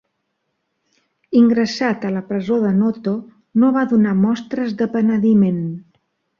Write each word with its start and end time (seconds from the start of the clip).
Ingressat 1.41 2.07
a 2.09 2.11
la 2.15 2.23
presó 2.31 2.57
de 2.65 2.73
Noto 2.79 3.15
no 3.65 3.71
va 3.79 3.87
donar 3.95 4.17
mostres 4.25 4.77
de 4.83 4.93
penediment. 4.99 5.65